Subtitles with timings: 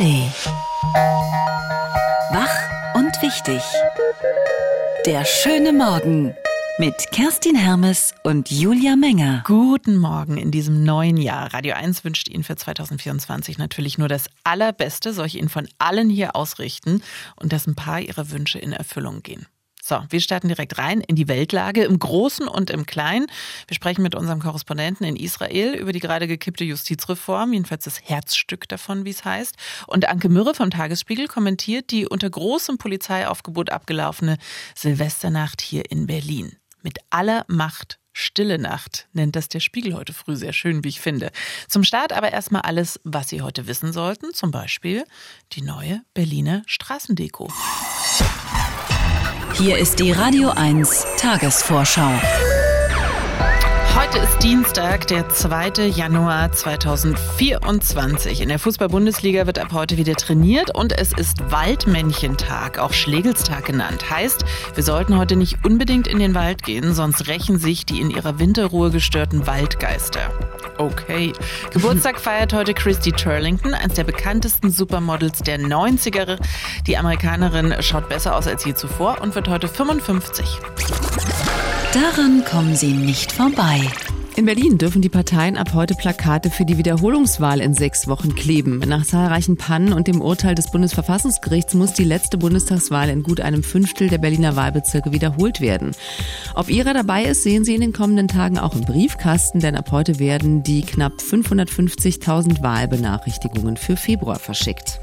[0.00, 0.32] ARD.
[2.32, 3.62] Wach und wichtig.
[5.04, 6.34] Der schöne Morgen
[6.78, 9.42] mit Kerstin Hermes und Julia Menger.
[9.46, 11.52] Guten Morgen in diesem neuen Jahr.
[11.52, 16.08] Radio 1 wünscht Ihnen für 2024 natürlich nur das Allerbeste, soll ich Ihnen von allen
[16.08, 17.02] hier ausrichten
[17.36, 19.46] und dass ein paar Ihrer Wünsche in Erfüllung gehen.
[19.90, 23.26] So, wir starten direkt rein in die Weltlage im Großen und im Kleinen.
[23.66, 28.68] Wir sprechen mit unserem Korrespondenten in Israel über die gerade gekippte Justizreform, jedenfalls das Herzstück
[28.68, 29.56] davon, wie es heißt.
[29.88, 34.38] Und Anke Mürre vom Tagesspiegel kommentiert die unter großem Polizeiaufgebot abgelaufene
[34.76, 36.52] Silvesternacht hier in Berlin.
[36.82, 41.00] Mit aller Macht Stille Nacht nennt das der Spiegel heute früh sehr schön, wie ich
[41.00, 41.32] finde.
[41.68, 44.34] Zum Start aber erstmal alles, was Sie heute wissen sollten.
[44.34, 45.04] Zum Beispiel
[45.50, 47.48] die neue Berliner Straßendeko.
[49.54, 52.10] Hier ist die Radio 1 Tagesvorschau.
[53.94, 55.86] Heute ist Dienstag, der 2.
[55.88, 58.40] Januar 2024.
[58.40, 64.10] In der Fußball-Bundesliga wird ab heute wieder trainiert und es ist Waldmännchentag, auch Schlegelstag genannt.
[64.10, 68.10] Heißt, wir sollten heute nicht unbedingt in den Wald gehen, sonst rächen sich die in
[68.10, 70.30] ihrer Winterruhe gestörten Waldgeister.
[70.80, 71.34] Okay.
[71.74, 76.38] Geburtstag feiert heute Christy Turlington, eines der bekanntesten Supermodels der 90er.
[76.86, 80.58] Die Amerikanerin schaut besser aus als je zuvor und wird heute 55.
[81.92, 83.90] Daran kommen Sie nicht vorbei.
[84.36, 88.78] In Berlin dürfen die Parteien ab heute Plakate für die Wiederholungswahl in sechs Wochen kleben.
[88.78, 93.62] Nach zahlreichen Pannen und dem Urteil des Bundesverfassungsgerichts muss die letzte Bundestagswahl in gut einem
[93.62, 95.92] Fünftel der Berliner Wahlbezirke wiederholt werden.
[96.54, 99.90] Ob Ihrer dabei ist, sehen Sie in den kommenden Tagen auch im Briefkasten, denn ab
[99.90, 105.00] heute werden die knapp 550.000 Wahlbenachrichtigungen für Februar verschickt.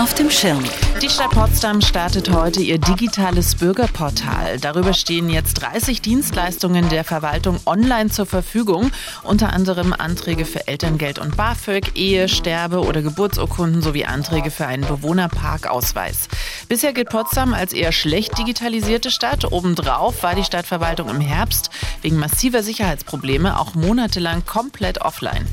[0.00, 0.64] Auf dem Schirm.
[1.02, 4.58] Die Stadt Potsdam startet heute ihr digitales Bürgerportal.
[4.58, 8.90] Darüber stehen jetzt 30 Dienstleistungen der Verwaltung online zur Verfügung,
[9.24, 14.86] unter anderem Anträge für Elterngeld und BAföG, Ehe, Sterbe oder Geburtsurkunden sowie Anträge für einen
[14.86, 16.28] Bewohnerparkausweis.
[16.66, 19.52] Bisher gilt Potsdam als eher schlecht digitalisierte Stadt.
[19.52, 21.68] Obendrauf war die Stadtverwaltung im Herbst
[22.00, 25.46] wegen massiver Sicherheitsprobleme auch monatelang komplett offline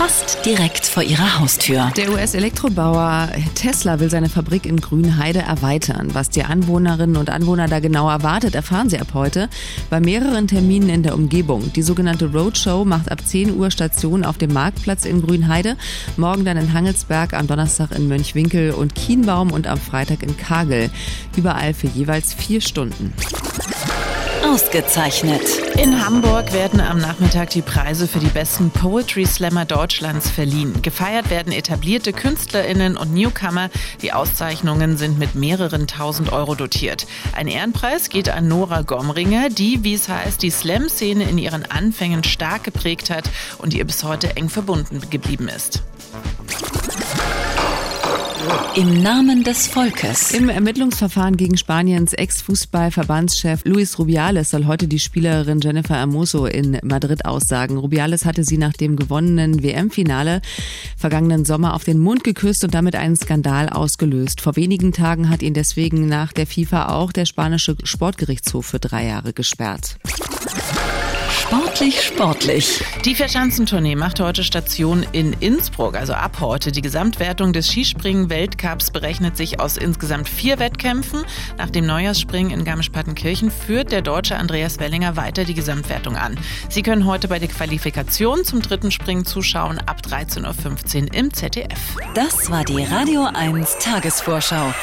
[0.00, 1.92] fast direkt vor ihrer Haustür.
[1.94, 6.14] Der US-Elektrobauer Tesla will seine Fabrik in Grünheide erweitern.
[6.14, 9.50] Was die Anwohnerinnen und Anwohner da genau erwartet, erfahren sie ab heute
[9.90, 11.70] bei mehreren Terminen in der Umgebung.
[11.74, 15.76] Die sogenannte Roadshow macht ab 10 Uhr Station auf dem Marktplatz in Grünheide,
[16.16, 20.88] morgen dann in Hangelsberg, am Donnerstag in Mönchwinkel und Kienbaum und am Freitag in Kagel.
[21.36, 23.12] Überall für jeweils vier Stunden.
[24.44, 25.42] Ausgezeichnet.
[25.78, 30.82] In Hamburg werden am Nachmittag die Preise für die besten Poetry Slammer Deutschlands verliehen.
[30.82, 33.70] Gefeiert werden etablierte KünstlerInnen und Newcomer.
[34.02, 37.06] Die Auszeichnungen sind mit mehreren tausend Euro dotiert.
[37.32, 42.24] Ein Ehrenpreis geht an Nora Gomringer, die, wie es heißt, die Slam-Szene in ihren Anfängen
[42.24, 45.82] stark geprägt hat und ihr bis heute eng verbunden geblieben ist.
[48.74, 50.32] Im Namen des Volkes.
[50.32, 57.24] Im Ermittlungsverfahren gegen Spaniens Ex-Fußballverbandschef Luis Rubiales soll heute die Spielerin Jennifer Hermoso in Madrid
[57.24, 57.76] aussagen.
[57.76, 60.40] Rubiales hatte sie nach dem gewonnenen WM-Finale
[60.96, 64.40] vergangenen Sommer auf den Mund geküsst und damit einen Skandal ausgelöst.
[64.40, 69.06] Vor wenigen Tagen hat ihn deswegen nach der FIFA auch der spanische Sportgerichtshof für drei
[69.06, 69.96] Jahre gesperrt.
[71.40, 72.84] Sportlich, sportlich.
[73.06, 76.70] Die Verschanzentournee macht heute Station in Innsbruck, also ab heute.
[76.70, 81.24] Die Gesamtwertung des Skispringen-Weltcups berechnet sich aus insgesamt vier Wettkämpfen.
[81.56, 86.38] Nach dem Neujahrsspringen in Garmisch-Partenkirchen führt der Deutsche Andreas Wellinger weiter die Gesamtwertung an.
[86.68, 91.96] Sie können heute bei der Qualifikation zum dritten Springen zuschauen ab 13.15 Uhr im ZDF.
[92.14, 94.74] Das war die Radio 1 Tagesvorschau.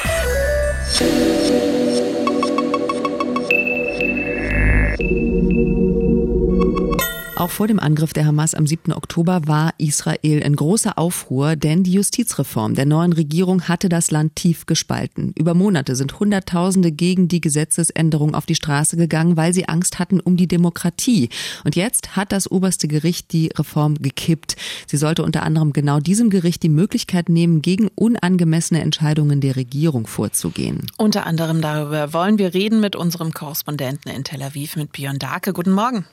[7.38, 8.92] Auch vor dem Angriff der Hamas am 7.
[8.92, 14.34] Oktober war Israel in großer Aufruhr, denn die Justizreform der neuen Regierung hatte das Land
[14.34, 15.32] tief gespalten.
[15.38, 20.18] Über Monate sind Hunderttausende gegen die Gesetzesänderung auf die Straße gegangen, weil sie Angst hatten
[20.18, 21.28] um die Demokratie.
[21.62, 24.56] Und jetzt hat das oberste Gericht die Reform gekippt.
[24.88, 30.08] Sie sollte unter anderem genau diesem Gericht die Möglichkeit nehmen, gegen unangemessene Entscheidungen der Regierung
[30.08, 30.88] vorzugehen.
[30.96, 35.52] Unter anderem darüber wollen wir reden mit unserem Korrespondenten in Tel Aviv, mit Björn Darke.
[35.52, 36.04] Guten Morgen.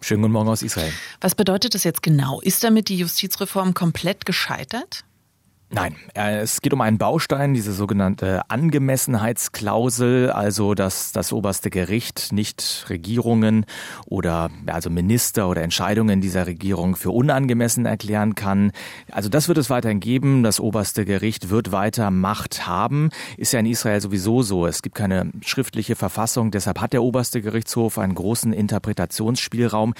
[0.00, 0.92] Schönen guten Morgen aus Israel.
[1.20, 2.40] Was bedeutet das jetzt genau?
[2.40, 5.04] Ist damit die Justizreform komplett gescheitert?
[5.70, 12.32] Nein, äh, es geht um einen Baustein, diese sogenannte Angemessenheitsklausel, also dass das oberste Gericht
[12.32, 13.66] nicht Regierungen
[14.06, 18.72] oder also Minister oder Entscheidungen dieser Regierung für unangemessen erklären kann.
[19.10, 20.42] Also das wird es weiterhin geben.
[20.42, 23.10] Das oberste Gericht wird weiter Macht haben.
[23.36, 24.66] Ist ja in Israel sowieso so.
[24.66, 29.92] Es gibt keine schriftliche Verfassung, deshalb hat der oberste Gerichtshof einen großen Interpretationsspielraum.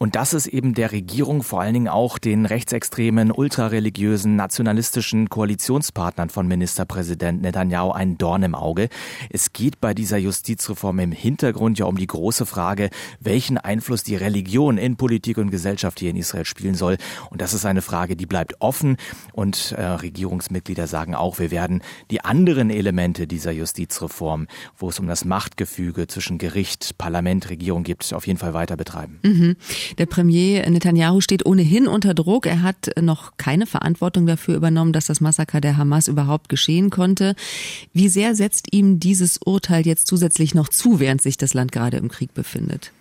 [0.00, 5.28] Und das ist eben der Regierung vor allen Dingen auch den rechtsextremen, ultrareligiösen, nationalistischen politischen
[5.28, 8.88] Koalitionspartnern von Ministerpräsident Netanyahu ein Dorn im Auge.
[9.30, 12.88] Es geht bei dieser Justizreform im Hintergrund ja um die große Frage,
[13.20, 16.96] welchen Einfluss die Religion in Politik und Gesellschaft hier in Israel spielen soll.
[17.30, 18.96] Und das ist eine Frage, die bleibt offen.
[19.32, 24.46] Und äh, Regierungsmitglieder sagen auch, wir werden die anderen Elemente dieser Justizreform,
[24.78, 29.18] wo es um das Machtgefüge zwischen Gericht, Parlament, Regierung gibt, auf jeden Fall weiter betreiben.
[29.22, 29.56] Mhm.
[29.98, 32.46] Der Premier Netanyahu steht ohnehin unter Druck.
[32.46, 36.90] Er hat noch keine Verantwortung dafür übernommen, dass dass das Massaker der Hamas überhaupt geschehen
[36.90, 37.34] konnte.
[37.92, 41.96] Wie sehr setzt ihm dieses Urteil jetzt zusätzlich noch zu, während sich das Land gerade
[41.96, 42.92] im Krieg befindet?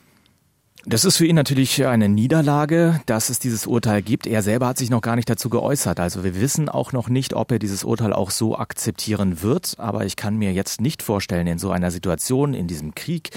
[0.83, 4.25] Das ist für ihn natürlich eine Niederlage, dass es dieses Urteil gibt.
[4.25, 6.00] Er selber hat sich noch gar nicht dazu geäußert.
[6.00, 9.75] Also wir wissen auch noch nicht, ob er dieses Urteil auch so akzeptieren wird.
[9.77, 13.30] Aber ich kann mir jetzt nicht vorstellen, in so einer Situation, in diesem Krieg,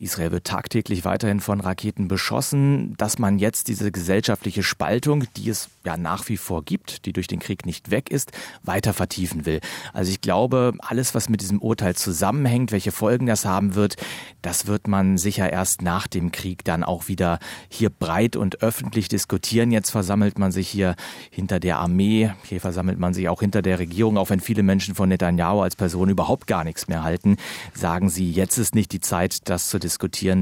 [0.00, 5.70] Israel wird tagtäglich weiterhin von Raketen beschossen, dass man jetzt diese gesellschaftliche Spaltung, die es
[5.84, 8.30] ja nach wie vor gibt, die durch den Krieg nicht weg ist,
[8.62, 9.60] weiter vertiefen will.
[9.92, 13.96] Also ich glaube, alles, was mit diesem Urteil zusammenhängt, welche Folgen das haben wird,
[14.40, 19.08] das wird man sicher erst nach dem Krieg dann auch wieder hier breit und öffentlich
[19.08, 19.72] diskutieren.
[19.72, 20.94] Jetzt versammelt man sich hier
[21.30, 24.94] hinter der Armee, hier versammelt man sich auch hinter der Regierung, auch wenn viele Menschen
[24.94, 27.36] von Netanyahu als Person überhaupt gar nichts mehr halten,
[27.74, 29.87] sagen sie, jetzt ist nicht die Zeit, das zu diskutieren,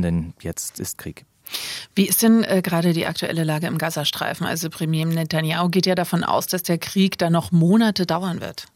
[0.02, 1.25] denn jetzt ist Krieg.
[1.94, 4.46] Wie ist denn äh, gerade die aktuelle Lage im Gazastreifen?
[4.46, 8.66] Also Premier Netanyahu geht ja davon aus, dass der Krieg da noch Monate dauern wird.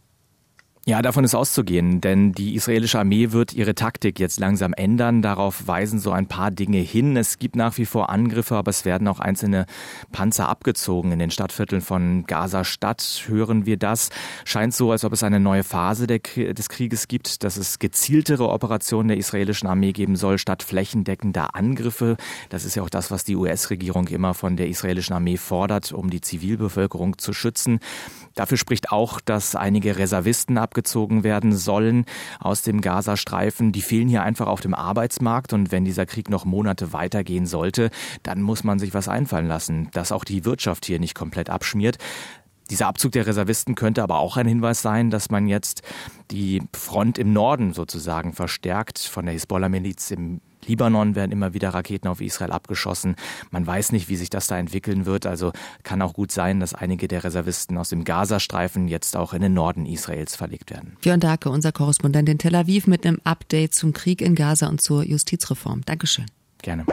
[0.86, 5.20] Ja, davon ist auszugehen, denn die israelische Armee wird ihre Taktik jetzt langsam ändern.
[5.20, 7.18] Darauf weisen so ein paar Dinge hin.
[7.18, 9.66] Es gibt nach wie vor Angriffe, aber es werden auch einzelne
[10.10, 11.12] Panzer abgezogen.
[11.12, 14.08] In den Stadtvierteln von Gaza-Stadt hören wir das.
[14.46, 19.08] Scheint so, als ob es eine neue Phase des Krieges gibt, dass es gezieltere Operationen
[19.08, 22.16] der israelischen Armee geben soll, statt flächendeckender Angriffe.
[22.48, 26.08] Das ist ja auch das, was die US-Regierung immer von der israelischen Armee fordert, um
[26.08, 27.80] die Zivilbevölkerung zu schützen.
[28.40, 32.06] Dafür spricht auch, dass einige Reservisten abgezogen werden sollen
[32.38, 33.70] aus dem Gazastreifen.
[33.70, 37.90] Die fehlen hier einfach auf dem Arbeitsmarkt und wenn dieser Krieg noch Monate weitergehen sollte,
[38.22, 41.98] dann muss man sich was einfallen lassen, dass auch die Wirtschaft hier nicht komplett abschmiert.
[42.70, 45.82] Dieser Abzug der Reservisten könnte aber auch ein Hinweis sein, dass man jetzt
[46.30, 52.08] die Front im Norden sozusagen verstärkt von der Hisbollah-Miliz im Libanon werden immer wieder Raketen
[52.08, 53.16] auf Israel abgeschossen.
[53.50, 55.26] Man weiß nicht, wie sich das da entwickeln wird.
[55.26, 55.52] Also
[55.82, 59.54] kann auch gut sein, dass einige der Reservisten aus dem Gazastreifen jetzt auch in den
[59.54, 60.96] Norden Israels verlegt werden.
[61.00, 64.80] Björn Darke, unser Korrespondent in Tel Aviv mit einem Update zum Krieg in Gaza und
[64.80, 65.82] zur Justizreform.
[65.86, 66.26] Dankeschön.
[66.62, 66.84] Gerne.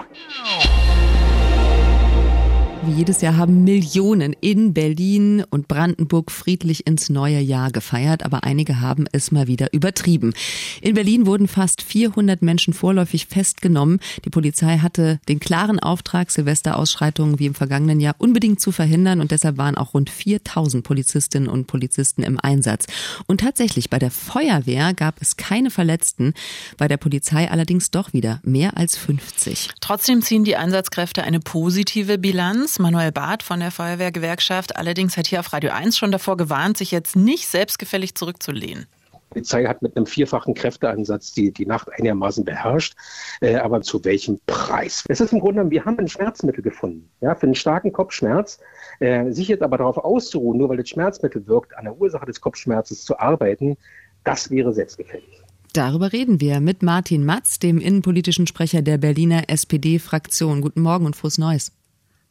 [2.88, 8.46] Wie jedes Jahr haben Millionen in Berlin und Brandenburg friedlich ins neue Jahr gefeiert, aber
[8.46, 10.34] einige haben es mal wieder übertrieben.
[10.80, 14.00] In Berlin wurden fast 400 Menschen vorläufig festgenommen.
[14.24, 19.32] Die Polizei hatte den klaren Auftrag, Silvesterausschreitungen wie im vergangenen Jahr unbedingt zu verhindern und
[19.32, 22.86] deshalb waren auch rund 4000 Polizistinnen und Polizisten im Einsatz.
[23.26, 26.34] Und tatsächlich bei der Feuerwehr gab es keine Verletzten,
[26.78, 29.72] bei der Polizei allerdings doch wieder mehr als 50.
[29.82, 32.77] Trotzdem ziehen die Einsatzkräfte eine positive Bilanz.
[32.80, 34.76] Manuel Barth von der Feuerwehrgewerkschaft.
[34.76, 38.88] Allerdings hat hier auf Radio 1 schon davor gewarnt, sich jetzt nicht selbstgefällig zurückzulehnen.
[39.14, 42.96] Die Polizei hat mit einem vierfachen Kräfteeinsatz die, die Nacht einigermaßen beherrscht.
[43.42, 45.04] Äh, aber zu welchem Preis?
[45.10, 48.60] Es ist im Grunde, wir haben ein Schmerzmittel gefunden, ja, für einen starken Kopfschmerz.
[49.00, 52.42] Äh, sich jetzt aber darauf auszuruhen, nur weil das Schmerzmittel wirkt, an der Ursache des
[52.42, 53.78] Kopfschmerzes zu arbeiten,
[54.24, 55.42] das wäre selbstgefällig.
[55.74, 60.62] Darüber reden wir mit Martin Matz, dem innenpolitischen Sprecher der Berliner SPD-Fraktion.
[60.62, 61.72] Guten Morgen und frohes Neues.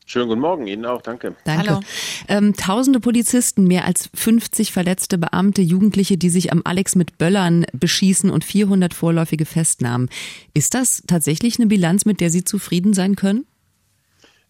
[0.08, 1.34] Schönen guten Morgen Ihnen auch, danke.
[1.42, 1.68] Danke.
[1.68, 1.80] Hallo.
[2.28, 7.66] Ähm, tausende Polizisten, mehr als 50 verletzte Beamte, Jugendliche, die sich am Alex mit Böllern
[7.72, 10.08] beschießen und 400 vorläufige Festnahmen.
[10.54, 13.46] Ist das tatsächlich eine Bilanz, mit der Sie zufrieden sein können?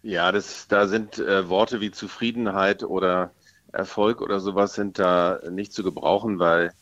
[0.02, 3.30] Ja, das, da sind äh, Worte wie Zufriedenheit oder
[3.72, 6.75] Erfolg oder sowas sind da nicht zu gebrauchen, weil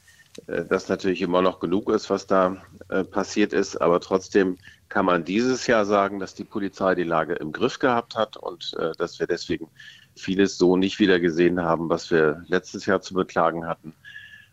[0.49, 2.57] äh, das natürlich immer noch genug ist, was da
[2.89, 3.81] äh, passiert ist.
[3.81, 4.59] Aber trotzdem
[4.95, 8.75] kann man dieses Jahr sagen, dass die Polizei die Lage im Griff gehabt hat und
[8.79, 9.67] äh, dass wir deswegen
[10.15, 13.93] vieles so nicht wieder gesehen haben, was wir letztes Jahr zu beklagen hatten.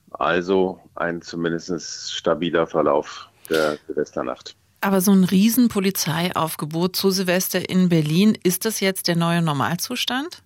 [0.09, 4.55] Also ein zumindest stabiler Verlauf der Silvesternacht.
[4.81, 10.41] Aber so ein Riesenpolizeiaufgebot zu Silvester in Berlin, ist das jetzt der neue Normalzustand?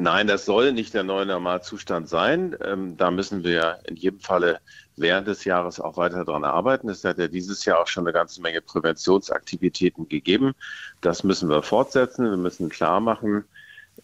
[0.00, 2.56] Nein, das soll nicht der neue Normalzustand sein.
[2.64, 4.60] Ähm, da müssen wir in jedem Falle
[4.96, 6.88] während des Jahres auch weiter daran arbeiten.
[6.88, 10.54] Es hat ja dieses Jahr auch schon eine ganze Menge Präventionsaktivitäten gegeben.
[11.02, 12.30] Das müssen wir fortsetzen.
[12.30, 13.44] Wir müssen klar machen,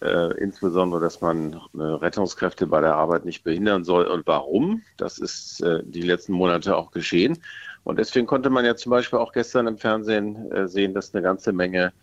[0.02, 4.82] äh, insbesondere, dass man äh, Rettungskräfte bei der Arbeit nicht behindern soll und warum.
[4.98, 7.38] Das ist äh, die letzten Monate auch geschehen.
[7.84, 11.22] Und deswegen konnte man ja zum Beispiel auch gestern im Fernsehen äh, sehen, dass eine
[11.22, 11.94] ganze Menge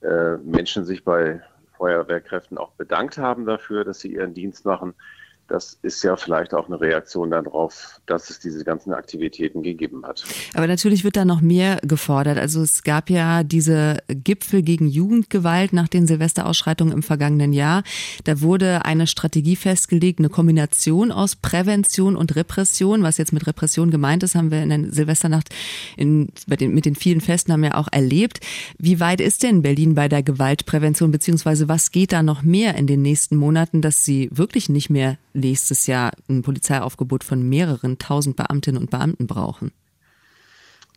[0.00, 1.42] äh, Menschen sich bei
[1.76, 4.94] Feuerwehrkräften auch bedankt haben dafür, dass sie ihren Dienst machen
[5.48, 10.24] das ist ja vielleicht auch eine Reaktion darauf, dass es diese ganzen Aktivitäten gegeben hat.
[10.54, 12.38] Aber natürlich wird da noch mehr gefordert.
[12.38, 17.84] Also es gab ja diese Gipfel gegen Jugendgewalt nach den Silvesterausschreitungen im vergangenen Jahr.
[18.24, 23.02] Da wurde eine Strategie festgelegt, eine Kombination aus Prävention und Repression.
[23.02, 25.48] Was jetzt mit Repression gemeint ist, haben wir in der Silvesternacht
[25.96, 28.40] in, den, mit den vielen Festen haben wir auch erlebt.
[28.78, 32.86] Wie weit ist denn Berlin bei der Gewaltprävention, beziehungsweise was geht da noch mehr in
[32.86, 38.36] den nächsten Monaten, dass sie wirklich nicht mehr nächstes Jahr ein Polizeiaufgebot von mehreren tausend
[38.36, 39.72] Beamtinnen und Beamten brauchen?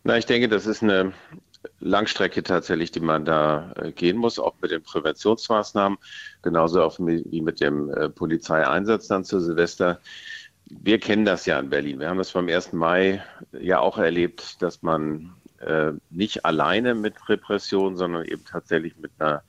[0.02, 1.12] Na, ich denke, das ist eine
[1.78, 5.98] Langstrecke tatsächlich, die man da äh, gehen muss, auch mit den Präventionsmaßnahmen,
[6.42, 10.00] genauso wie mit dem äh, Polizeieinsatz dann zu Silvester.
[10.66, 12.00] Wir kennen das ja in Berlin.
[12.00, 12.72] Wir haben das beim 1.
[12.72, 19.10] Mai ja auch erlebt, dass man äh, nicht alleine mit Repression, sondern eben tatsächlich mit
[19.18, 19.42] einer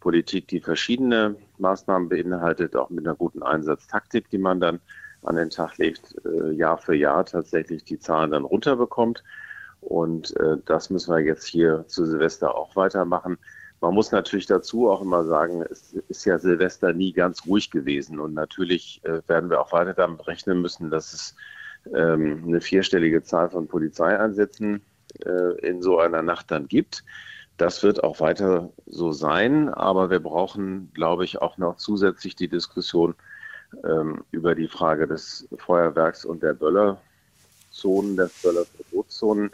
[0.00, 4.80] Politik, die verschiedene Maßnahmen beinhaltet, auch mit einer guten Einsatztaktik, die man dann
[5.22, 9.24] an den Tag legt, äh, Jahr für Jahr tatsächlich die Zahlen dann runterbekommt.
[9.80, 13.38] Und äh, das müssen wir jetzt hier zu Silvester auch weitermachen.
[13.80, 18.18] Man muss natürlich dazu auch immer sagen, es ist ja Silvester nie ganz ruhig gewesen.
[18.18, 21.36] Und natürlich äh, werden wir auch weiter damit rechnen müssen, dass es
[21.94, 24.82] ähm, eine vierstellige Zahl von Polizeieinsätzen
[25.62, 27.02] in so einer Nacht dann gibt.
[27.58, 32.48] Das wird auch weiter so sein, aber wir brauchen, glaube ich, auch noch zusätzlich die
[32.48, 33.16] Diskussion
[33.84, 39.50] ähm, über die Frage des Feuerwerks und der Böllerzonen, der Böllerverbotszonen.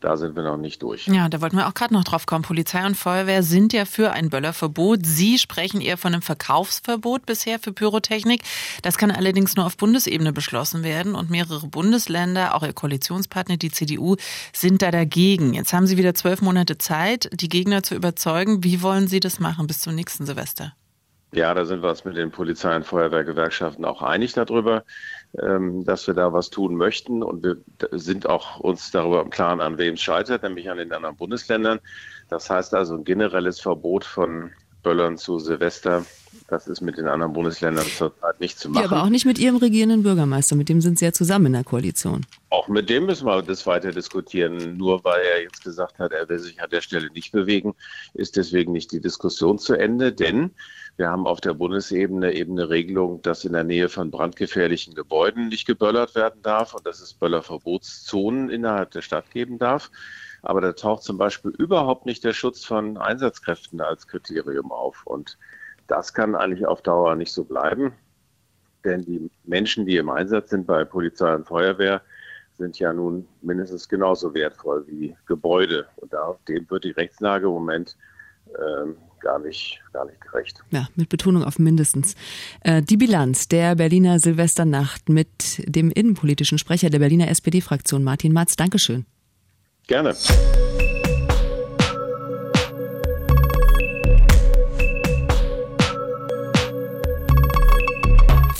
[0.00, 1.06] Da sind wir noch nicht durch.
[1.06, 2.42] Ja, da wollten wir auch gerade noch drauf kommen.
[2.42, 5.06] Polizei und Feuerwehr sind ja für ein Böllerverbot.
[5.06, 8.42] Sie sprechen eher von einem Verkaufsverbot bisher für Pyrotechnik.
[8.82, 13.70] Das kann allerdings nur auf Bundesebene beschlossen werden und mehrere Bundesländer, auch Ihr Koalitionspartner, die
[13.70, 14.16] CDU,
[14.52, 15.54] sind da dagegen.
[15.54, 18.62] Jetzt haben Sie wieder zwölf Monate Zeit, die Gegner zu überzeugen.
[18.64, 20.74] Wie wollen Sie das machen bis zum nächsten Silvester?
[21.32, 24.84] Ja, da sind wir uns mit den Polizei- und Feuerwehrgewerkschaften auch einig darüber,
[25.36, 27.22] dass wir da was tun möchten.
[27.22, 27.56] Und wir
[27.92, 31.80] sind auch uns darüber im Klaren, an wem es scheitert, nämlich an den anderen Bundesländern.
[32.28, 34.50] Das heißt also ein generelles Verbot von
[34.82, 36.04] Böllern zu Silvester.
[36.48, 38.84] Das ist mit den anderen Bundesländern zurzeit nicht zu machen.
[38.84, 40.54] Ja, aber auch nicht mit Ihrem regierenden Bürgermeister.
[40.54, 42.24] Mit dem sind Sie ja zusammen in der Koalition.
[42.50, 44.76] Auch mit dem müssen wir das weiter diskutieren.
[44.76, 47.74] Nur weil er jetzt gesagt hat, er will sich an der Stelle nicht bewegen,
[48.14, 50.12] ist deswegen nicht die Diskussion zu Ende.
[50.12, 50.52] Denn
[50.96, 55.48] wir haben auf der Bundesebene eben eine Regelung, dass in der Nähe von brandgefährlichen Gebäuden
[55.48, 59.90] nicht geböllert werden darf und dass es Böllerverbotszonen innerhalb der Stadt geben darf.
[60.42, 65.02] Aber da taucht zum Beispiel überhaupt nicht der Schutz von Einsatzkräften als Kriterium auf.
[65.04, 65.36] Und
[65.86, 67.92] das kann eigentlich auf Dauer nicht so bleiben.
[68.84, 72.00] Denn die Menschen, die im Einsatz sind bei Polizei und Feuerwehr,
[72.56, 75.86] sind ja nun mindestens genauso wertvoll wie Gebäude.
[75.96, 76.14] Und
[76.48, 77.96] dem wird die Rechtslage im Moment
[78.58, 80.62] ähm, gar nicht, gar nicht gerecht.
[80.70, 82.14] Ja, mit Betonung auf mindestens.
[82.60, 88.54] Äh, die Bilanz der Berliner Silvesternacht mit dem innenpolitischen Sprecher der Berliner SPD-Fraktion Martin Matz.
[88.56, 89.04] Dankeschön.
[89.88, 90.14] Gerne.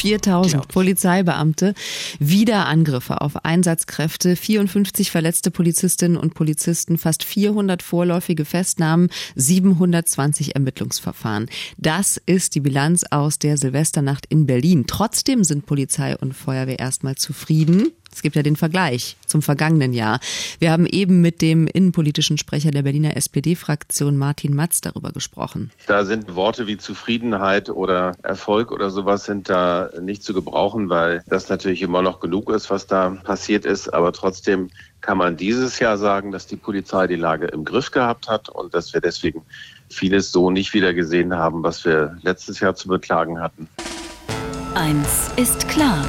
[0.07, 1.75] 4000 Polizeibeamte,
[2.21, 11.49] wieder Angriffe auf Einsatzkräfte, 54 verletzte Polizistinnen und Polizisten, fast 400 vorläufige Festnahmen, 720 Ermittlungsverfahren.
[11.77, 14.85] Das ist die Bilanz aus der Silvesternacht in Berlin.
[14.87, 17.91] Trotzdem sind Polizei und Feuerwehr erstmal zufrieden.
[18.17, 20.21] Es gibt ja den Vergleich zum vergangenen Jahr.
[20.59, 25.71] Wir haben eben mit dem innenpolitischen Sprecher der Berliner SPD-Fraktion Martin Matz darüber gesprochen.
[25.87, 31.25] Da sind Worte wie Zufriedenheit oder Erfolg oder sowas sind da nicht zu gebrauchen, weil
[31.29, 33.93] das natürlich immer noch genug ist, was da passiert ist.
[33.93, 34.71] Aber trotzdem
[35.03, 38.73] kann man dieses Jahr sagen, dass die Polizei die Lage im Griff gehabt hat und
[38.73, 39.43] dass wir deswegen
[39.91, 43.69] vieles so nicht wieder gesehen haben, was wir letztes Jahr zu beklagen hatten.
[44.75, 46.07] Eins ist klar.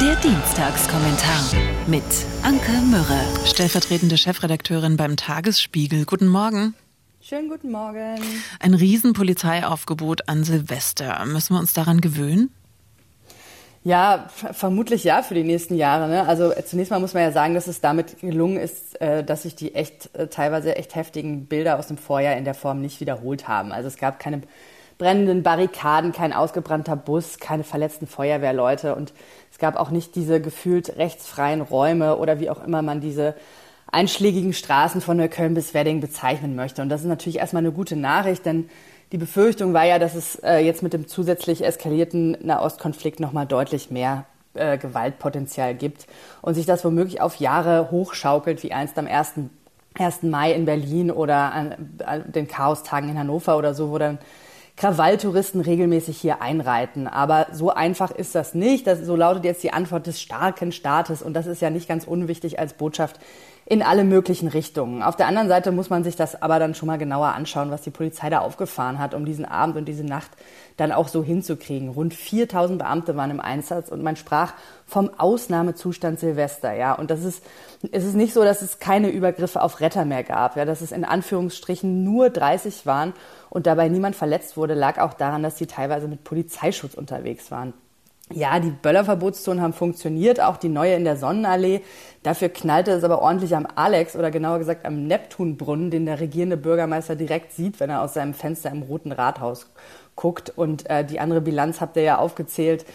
[0.00, 1.42] Der Dienstagskommentar
[1.86, 2.02] mit
[2.42, 3.20] Anke Mürre.
[3.44, 6.06] Stellvertretende Chefredakteurin beim Tagesspiegel.
[6.06, 6.74] Guten Morgen.
[7.20, 8.16] Schönen guten Morgen.
[8.60, 11.22] Ein Riesenpolizeiaufgebot an Silvester.
[11.26, 12.50] Müssen wir uns daran gewöhnen?
[13.84, 16.08] Ja, vermutlich ja für die nächsten Jahre.
[16.08, 16.26] Ne?
[16.26, 19.42] Also äh, zunächst mal muss man ja sagen, dass es damit gelungen ist, äh, dass
[19.42, 23.00] sich die echt äh, teilweise echt heftigen Bilder aus dem Vorjahr in der Form nicht
[23.00, 23.70] wiederholt haben.
[23.70, 24.40] Also es gab keine
[25.00, 29.14] brennenden Barrikaden, kein ausgebrannter Bus, keine verletzten Feuerwehrleute und
[29.50, 33.34] es gab auch nicht diese gefühlt rechtsfreien Räume oder wie auch immer man diese
[33.90, 36.82] einschlägigen Straßen von Neukölln bis Wedding bezeichnen möchte.
[36.82, 38.68] Und das ist natürlich erstmal eine gute Nachricht, denn
[39.10, 43.90] die Befürchtung war ja, dass es äh, jetzt mit dem zusätzlich eskalierten Nahostkonflikt nochmal deutlich
[43.90, 46.08] mehr äh, Gewaltpotenzial gibt
[46.42, 49.32] und sich das womöglich auf Jahre hochschaukelt, wie einst am 1.
[49.98, 50.24] 1.
[50.24, 54.18] Mai in Berlin oder an, an den Chaostagen in Hannover oder so, wo dann
[54.76, 57.06] Krawalltouristen regelmäßig hier einreiten.
[57.06, 58.86] Aber so einfach ist das nicht.
[58.86, 61.22] Das, so lautet jetzt die Antwort des starken Staates.
[61.22, 63.20] Und das ist ja nicht ganz unwichtig als Botschaft
[63.70, 65.00] in alle möglichen Richtungen.
[65.00, 67.82] Auf der anderen Seite muss man sich das aber dann schon mal genauer anschauen, was
[67.82, 70.30] die Polizei da aufgefahren hat, um diesen Abend und diese Nacht
[70.76, 71.88] dann auch so hinzukriegen.
[71.88, 74.54] Rund 4000 Beamte waren im Einsatz und man sprach
[74.86, 76.94] vom Ausnahmezustand Silvester, ja.
[76.94, 77.44] Und das ist,
[77.92, 80.90] es ist nicht so, dass es keine Übergriffe auf Retter mehr gab, ja, dass es
[80.90, 83.12] in Anführungsstrichen nur 30 waren
[83.50, 87.74] und dabei niemand verletzt wurde, lag auch daran, dass sie teilweise mit Polizeischutz unterwegs waren.
[88.32, 91.80] Ja, die Böllerverbotszonen haben funktioniert, auch die neue in der Sonnenallee.
[92.22, 96.56] Dafür knallte es aber ordentlich am Alex oder genauer gesagt am Neptunbrunnen, den der regierende
[96.56, 99.66] Bürgermeister direkt sieht, wenn er aus seinem Fenster im Roten Rathaus
[100.14, 100.52] guckt.
[100.54, 102.86] Und äh, die andere Bilanz habt ihr ja aufgezählt.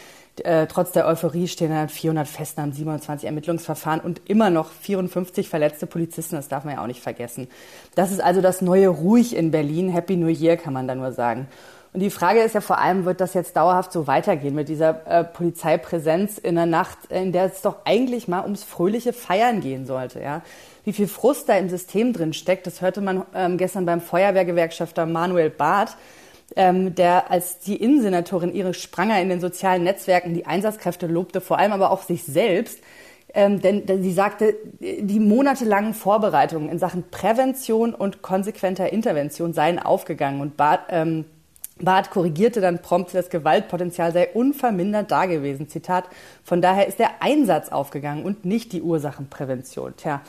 [0.43, 5.87] Äh, trotz der Euphorie stehen dann 400 Festnahmen, 27 Ermittlungsverfahren und immer noch 54 verletzte
[5.87, 6.35] Polizisten.
[6.35, 7.47] Das darf man ja auch nicht vergessen.
[7.95, 9.89] Das ist also das neue Ruhig in Berlin.
[9.89, 11.47] Happy New Year kann man da nur sagen.
[11.95, 15.07] Und die Frage ist ja vor allem, wird das jetzt dauerhaft so weitergehen mit dieser
[15.07, 19.85] äh, Polizeipräsenz in der Nacht, in der es doch eigentlich mal ums fröhliche Feiern gehen
[19.85, 20.41] sollte, ja?
[20.83, 25.05] Wie viel Frust da im System drin steckt, das hörte man ähm, gestern beim Feuerwehrgewerkschafter
[25.05, 25.95] Manuel Barth,
[26.55, 31.57] ähm, der als die Innensenatorin Iris Spranger in den sozialen Netzwerken die Einsatzkräfte lobte, vor
[31.57, 32.79] allem aber auch sich selbst.
[33.33, 39.77] Ähm, denn, denn sie sagte, die monatelangen Vorbereitungen in Sachen Prävention und konsequenter Intervention seien
[39.77, 40.39] aufgegangen.
[40.39, 41.25] Und Barth, ähm,
[41.81, 45.67] Barth korrigierte dann prompt, das Gewaltpotenzial sei unvermindert da gewesen.
[45.67, 46.05] Zitat,
[46.45, 49.95] von daher ist der Einsatz aufgegangen und nicht die Ursachenprävention.
[49.97, 50.21] Tja,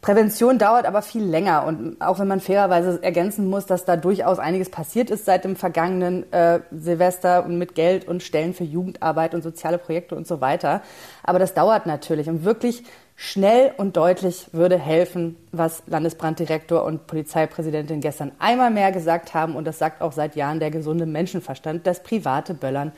[0.00, 1.66] Prävention dauert aber viel länger.
[1.66, 5.56] Und auch wenn man fairerweise ergänzen muss, dass da durchaus einiges passiert ist seit dem
[5.56, 10.40] vergangenen äh, Silvester und mit Geld und Stellen für Jugendarbeit und soziale Projekte und so
[10.40, 10.82] weiter.
[11.22, 12.28] Aber das dauert natürlich.
[12.28, 12.84] Und wirklich
[13.22, 19.66] Schnell und deutlich würde helfen, was Landesbranddirektor und Polizeipräsidentin gestern einmal mehr gesagt haben, und
[19.66, 22.92] das sagt auch seit Jahren der gesunde Menschenverstand, das private Böllern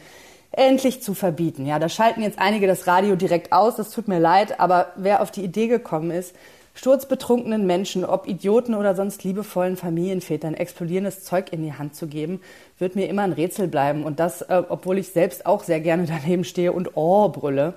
[0.52, 1.66] endlich zu verbieten.
[1.66, 5.22] Ja, da schalten jetzt einige das Radio direkt aus, das tut mir leid, aber wer
[5.22, 6.36] auf die Idee gekommen ist,
[6.74, 12.40] sturzbetrunkenen Menschen, ob Idioten oder sonst liebevollen Familienvätern, explodierendes Zeug in die Hand zu geben,
[12.78, 14.04] wird mir immer ein Rätsel bleiben.
[14.04, 17.74] Und das, äh, obwohl ich selbst auch sehr gerne daneben stehe und oh brülle.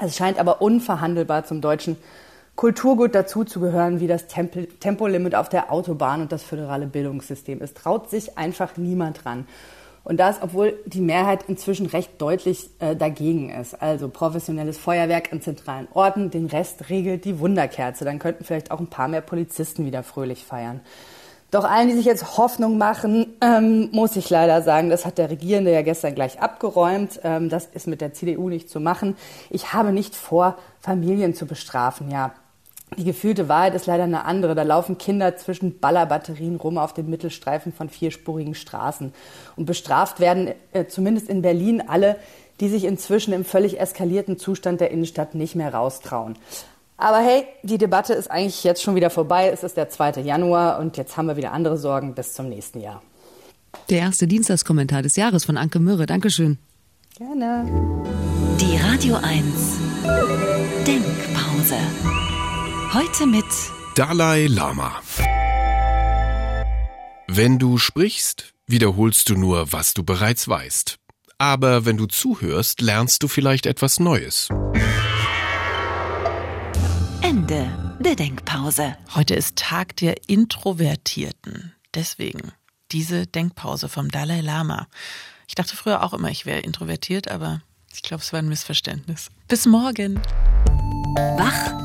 [0.00, 1.96] Es scheint aber unverhandelbar zum deutschen
[2.56, 7.60] Kulturgut dazuzugehören, wie das Tempo Tempolimit auf der Autobahn und das föderale Bildungssystem.
[7.60, 9.46] Es traut sich einfach niemand dran.
[10.06, 13.82] Und das, obwohl die Mehrheit inzwischen recht deutlich äh, dagegen ist.
[13.82, 18.04] Also professionelles Feuerwerk an zentralen Orten, den Rest regelt die Wunderkerze.
[18.04, 20.80] Dann könnten vielleicht auch ein paar mehr Polizisten wieder fröhlich feiern.
[21.50, 25.28] Doch allen, die sich jetzt Hoffnung machen, ähm, muss ich leider sagen, das hat der
[25.28, 27.18] Regierende ja gestern gleich abgeräumt.
[27.24, 29.16] Ähm, das ist mit der CDU nicht zu machen.
[29.50, 32.12] Ich habe nicht vor, Familien zu bestrafen.
[32.12, 32.32] Ja,
[32.96, 34.54] die gefühlte Wahrheit ist leider eine andere.
[34.54, 39.12] Da laufen Kinder zwischen Ballerbatterien rum auf den Mittelstreifen von vierspurigen Straßen.
[39.56, 42.16] Und bestraft werden äh, zumindest in Berlin alle,
[42.60, 46.38] die sich inzwischen im völlig eskalierten Zustand der Innenstadt nicht mehr raustrauen.
[46.96, 49.50] Aber hey, die Debatte ist eigentlich jetzt schon wieder vorbei.
[49.52, 50.22] Es ist der 2.
[50.22, 53.02] Januar und jetzt haben wir wieder andere Sorgen bis zum nächsten Jahr.
[53.90, 56.06] Der erste Dienstagskommentar des Jahres von Anke Mürre.
[56.06, 56.56] Dankeschön.
[57.18, 57.66] Gerne.
[58.58, 59.78] Die Radio 1
[60.86, 61.76] Denkpause.
[62.92, 63.44] Heute mit
[63.94, 65.02] Dalai Lama.
[67.26, 70.98] Wenn du sprichst, wiederholst du nur, was du bereits weißt.
[71.36, 74.48] Aber wenn du zuhörst, lernst du vielleicht etwas Neues.
[77.22, 78.96] Ende der Denkpause.
[79.14, 81.72] Heute ist Tag der Introvertierten.
[81.94, 82.52] Deswegen
[82.92, 84.86] diese Denkpause vom Dalai Lama.
[85.48, 89.30] Ich dachte früher auch immer, ich wäre introvertiert, aber ich glaube, es war ein Missverständnis.
[89.48, 90.20] Bis morgen.
[91.36, 91.84] Wach